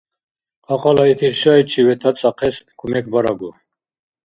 Кьакьала 0.65 1.03
итил 1.11 1.33
шайчи 1.41 1.85
ветацӀахъес 1.87 2.55
кумекбарагу. 2.79 3.49